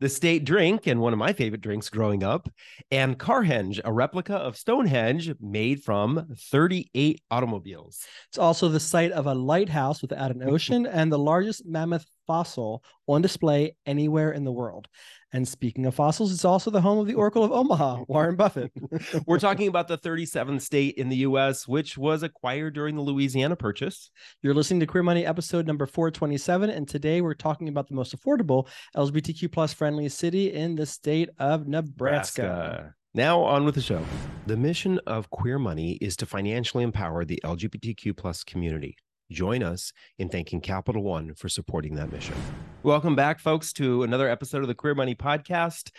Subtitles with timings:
[0.00, 2.48] the state drink, and one of my favorite drinks growing up,
[2.90, 8.04] and Carhenge, a replica of Stonehenge made from 38 automobiles.
[8.28, 12.82] It's also the site of a lighthouse without an ocean and the largest mammoth fossil
[13.06, 14.88] on display anywhere in the world.
[15.32, 18.72] And speaking of fossils, it's also the home of the Oracle of Omaha, Warren Buffett.
[19.26, 23.56] We're talking about the 37th state in the US, which was acquired during the Louisiana
[23.56, 24.10] Purchase.
[24.42, 26.70] You're listening to Queer Money episode number 427.
[26.70, 31.28] And today we're talking about the most affordable LGBTQ plus friendly city in the state
[31.38, 32.42] of Nebraska.
[32.42, 32.94] Nebraska.
[33.14, 34.04] Now on with the show.
[34.46, 38.96] The mission of Queer Money is to financially empower the LGBTQ plus community.
[39.30, 42.36] Join us in thanking Capital One for supporting that mission.
[42.84, 45.90] Welcome back, folks, to another episode of the Queer Money Podcast.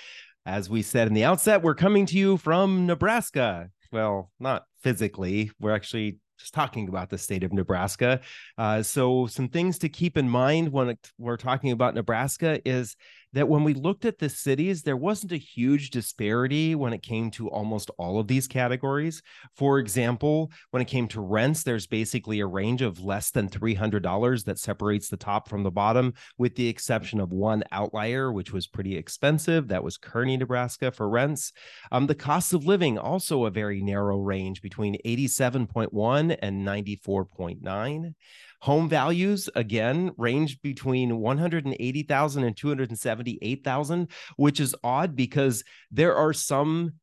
[0.45, 3.69] As we said in the outset, we're coming to you from Nebraska.
[3.91, 8.21] Well, not physically, we're actually just talking about the state of Nebraska.
[8.57, 12.95] Uh, so, some things to keep in mind when we're talking about Nebraska is
[13.33, 17.29] that when we looked at the cities, there wasn't a huge disparity when it came
[17.31, 19.21] to almost all of these categories.
[19.55, 24.45] For example, when it came to rents, there's basically a range of less than $300
[24.45, 28.67] that separates the top from the bottom, with the exception of one outlier, which was
[28.67, 29.67] pretty expensive.
[29.67, 31.51] That was Kearney, Nebraska for rents.
[31.91, 38.13] Um, the cost of living, also a very narrow range between 87.1 and 94.9.
[38.61, 46.93] Home values again range between 180,000 and 278,000, which is odd because there are some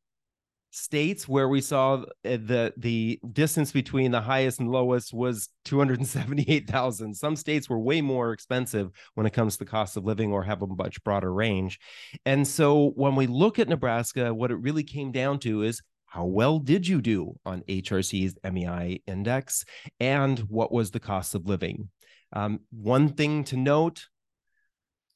[0.75, 7.15] states where we saw eh, the the distance between the highest and lowest was 278,000.
[7.15, 10.43] Some states were way more expensive when it comes to the cost of living or
[10.43, 11.79] have a much broader range.
[12.25, 15.81] And so when we look at Nebraska, what it really came down to is
[16.15, 19.65] how well did you do on HRC's MEI index?
[19.99, 21.89] And what was the cost of living?
[22.31, 24.07] Um, one thing to note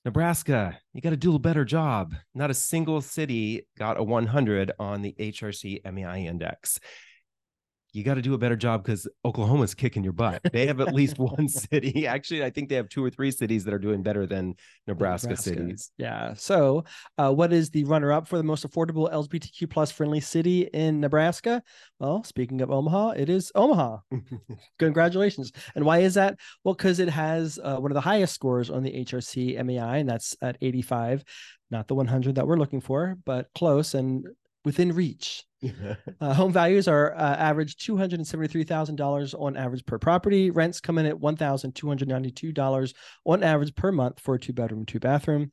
[0.04, 2.16] Nebraska, you got to do a better job.
[2.36, 6.82] Not a single city got a 100 on the HRC MEI index
[7.92, 10.42] you got to do a better job because Oklahoma's kicking your butt.
[10.52, 12.06] They have at least one city.
[12.08, 14.56] Actually, I think they have two or three cities that are doing better than
[14.88, 15.50] Nebraska, Nebraska.
[15.50, 15.92] cities.
[15.98, 16.34] Yeah.
[16.36, 16.84] So,
[17.18, 21.64] uh, what is the runner-up for the most affordable LGBTQ plus friendly city in Nebraska?
[22.00, 23.98] Well, speaking of Omaha, it is Omaha.
[24.80, 25.52] Congratulations.
[25.76, 26.38] And why is that?
[26.64, 30.10] Well, because it has uh, one of the highest scores on the HRC MEI, and
[30.10, 31.24] that's at 85.
[31.72, 34.26] Not the 100 that we're looking for, but close and
[34.66, 35.46] within reach.
[36.22, 40.52] uh, home values are uh, average $273,000 on average per property.
[40.52, 42.94] Rents come in at $1,292
[43.26, 45.52] on average per month for a two bedroom, two bathroom.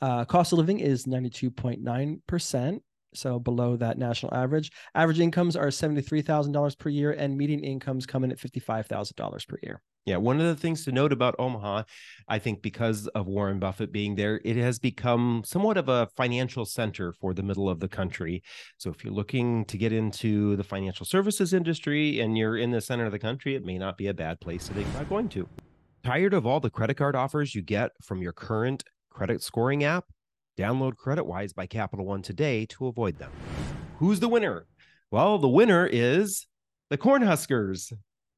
[0.00, 2.80] Uh, cost of living is 92.9%,
[3.12, 4.70] so below that national average.
[4.94, 9.82] Average incomes are $73,000 per year, and median incomes come in at $55,000 per year.
[10.06, 11.82] Yeah, one of the things to note about Omaha,
[12.26, 16.64] I think because of Warren Buffett being there, it has become somewhat of a financial
[16.64, 18.42] center for the middle of the country.
[18.78, 22.80] So if you're looking to get into the financial services industry and you're in the
[22.80, 25.28] center of the country, it may not be a bad place to think about going
[25.30, 25.46] to.
[26.02, 30.06] Tired of all the credit card offers you get from your current credit scoring app?
[30.58, 33.30] Download CreditWise by Capital One today to avoid them.
[33.98, 34.66] Who's the winner?
[35.10, 36.46] Well, the winner is
[36.88, 37.92] the Cornhuskers,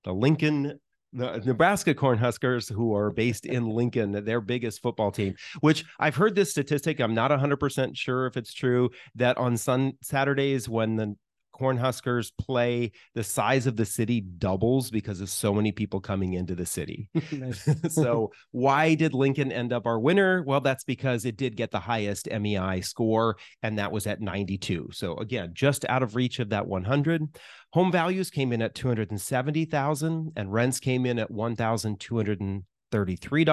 [0.05, 0.81] the Lincoln
[1.12, 6.17] the uh, Nebraska Cornhuskers, who are based in Lincoln, their biggest football team, which I've
[6.17, 7.00] heard this statistic.
[7.00, 11.17] I'm not 100% sure if it's true that on Sun Saturdays when the
[11.53, 16.55] Cornhuskers play, the size of the city doubles because of so many people coming into
[16.55, 17.09] the city.
[17.89, 20.43] so, why did Lincoln end up our winner?
[20.43, 24.89] Well, that's because it did get the highest MEI score, and that was at 92.
[24.93, 27.29] So, again, just out of reach of that 100.
[27.73, 33.45] Home values came in at 270,000 and rents came in at 1,233.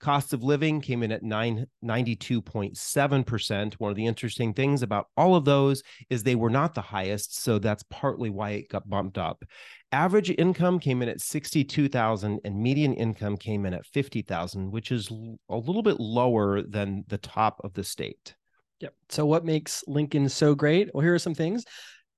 [0.00, 3.74] Cost of living came in at 9, 92.7%.
[3.74, 7.38] One of the interesting things about all of those is they were not the highest.
[7.38, 9.44] So that's partly why it got bumped up.
[9.92, 15.10] Average income came in at 62,000 and median income came in at 50,000, which is
[15.50, 18.34] a little bit lower than the top of the state.
[18.80, 18.94] Yep.
[19.10, 20.88] So what makes Lincoln so great?
[20.94, 21.66] Well, here are some things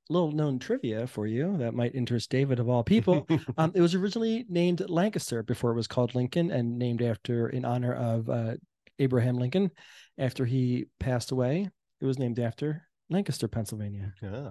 [0.08, 3.26] little known trivia for you that might interest David of all people.
[3.56, 7.64] um, it was originally named Lancaster before it was called Lincoln and named after in
[7.64, 8.54] honor of uh,
[8.98, 9.70] Abraham Lincoln.
[10.18, 11.68] After he passed away,
[12.00, 14.12] it was named after Lancaster, Pennsylvania.
[14.22, 14.50] Yeah.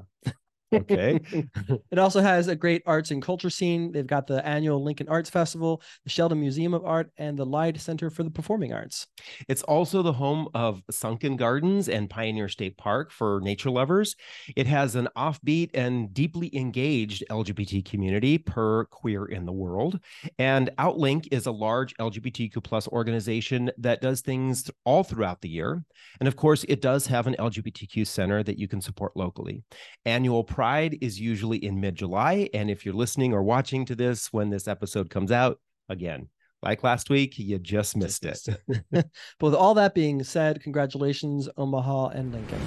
[0.73, 1.19] Okay.
[1.91, 3.91] it also has a great arts and culture scene.
[3.91, 7.79] They've got the annual Lincoln Arts Festival, the Sheldon Museum of Art, and the Lied
[7.79, 9.07] Center for the Performing Arts.
[9.47, 14.15] It's also the home of Sunken Gardens and Pioneer State Park for nature lovers.
[14.55, 19.99] It has an offbeat and deeply engaged LGBT community per Queer in the World.
[20.39, 25.83] And Outlinc is a large LGBTQ plus organization that does things all throughout the year.
[26.19, 29.63] And of course, it does have an LGBTQ center that you can support locally.
[30.05, 32.47] Annual Pride is usually in mid July.
[32.53, 35.59] And if you're listening or watching to this when this episode comes out,
[35.89, 36.29] again,
[36.61, 38.47] like last week, you just missed it.
[38.91, 39.07] but
[39.41, 42.61] with all that being said, congratulations, Omaha and Lincoln.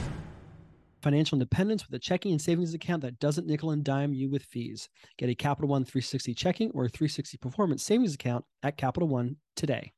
[1.03, 4.43] Financial independence with a checking and savings account that doesn't nickel and dime you with
[4.43, 4.89] fees.
[5.17, 9.93] Get a Capital One 360 checking or 360 performance savings account at Capital One today.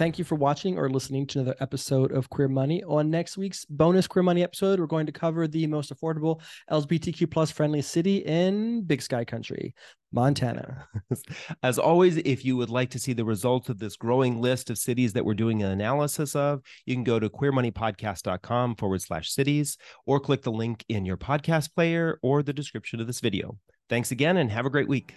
[0.00, 2.82] Thank you for watching or listening to another episode of Queer Money.
[2.84, 7.30] On next week's bonus Queer Money episode, we're going to cover the most affordable LGBTQ
[7.30, 9.74] plus friendly city in Big Sky Country,
[10.10, 10.88] Montana.
[11.62, 14.78] As always, if you would like to see the results of this growing list of
[14.78, 19.76] cities that we're doing an analysis of, you can go to queermoneypodcast.com forward slash cities
[20.06, 23.58] or click the link in your podcast player or the description of this video.
[23.90, 25.16] Thanks again and have a great week.